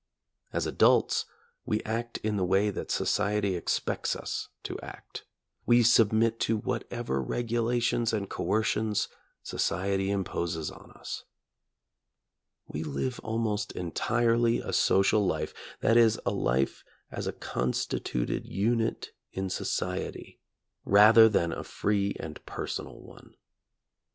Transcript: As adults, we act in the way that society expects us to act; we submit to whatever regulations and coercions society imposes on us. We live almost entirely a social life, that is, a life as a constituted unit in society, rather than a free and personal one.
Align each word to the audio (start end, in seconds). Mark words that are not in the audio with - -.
As 0.51 0.65
adults, 0.65 1.27
we 1.63 1.79
act 1.83 2.17
in 2.23 2.35
the 2.35 2.43
way 2.43 2.71
that 2.71 2.89
society 2.89 3.55
expects 3.55 4.15
us 4.15 4.47
to 4.63 4.79
act; 4.79 5.25
we 5.67 5.83
submit 5.83 6.39
to 6.39 6.57
whatever 6.57 7.21
regulations 7.21 8.11
and 8.11 8.27
coercions 8.27 9.09
society 9.43 10.09
imposes 10.09 10.71
on 10.71 10.89
us. 10.93 11.25
We 12.65 12.81
live 12.81 13.19
almost 13.19 13.73
entirely 13.73 14.57
a 14.57 14.73
social 14.73 15.23
life, 15.23 15.53
that 15.81 15.97
is, 15.97 16.19
a 16.25 16.31
life 16.31 16.83
as 17.11 17.27
a 17.27 17.33
constituted 17.33 18.47
unit 18.47 19.11
in 19.33 19.51
society, 19.51 20.39
rather 20.83 21.29
than 21.29 21.51
a 21.51 21.63
free 21.63 22.15
and 22.19 22.43
personal 22.47 22.99
one. 22.99 23.35